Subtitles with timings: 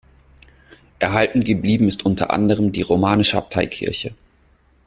[0.97, 4.15] Erhalten geblieben ist unter anderem die romanische Abteikirche.